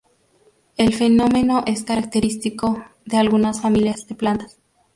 El 0.77 0.95
fenómeno 0.95 1.63
es 1.67 1.83
característico 1.83 2.83
de 3.05 3.17
algunas 3.17 3.61
familias 3.61 4.07
de 4.07 4.15
plantas. 4.15 4.57